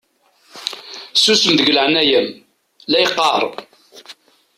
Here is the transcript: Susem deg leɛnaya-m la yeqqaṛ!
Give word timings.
Susem 1.21 1.53
deg 1.59 1.69
leɛnaya-m 1.75 2.29
la 2.91 2.97
yeqqaṛ! 3.03 3.41